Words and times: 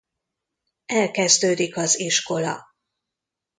Elkezdődik 0.93 1.77
az 1.77 1.97
iskola. 1.99 2.63